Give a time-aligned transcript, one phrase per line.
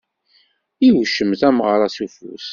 [0.87, 2.47] Iwqem tameɣṛa s ufus.